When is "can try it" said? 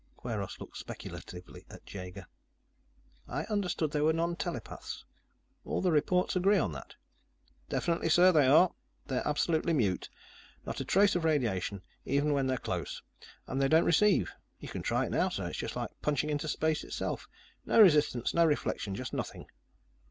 14.69-15.11